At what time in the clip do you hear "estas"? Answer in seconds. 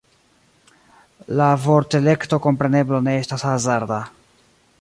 3.21-3.49